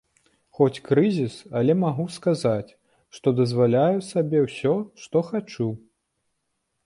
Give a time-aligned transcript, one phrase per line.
[0.57, 2.73] Хоць крызіс, але магу сказаць,
[3.17, 5.69] што дазваляю сабе ўсё, што хачу.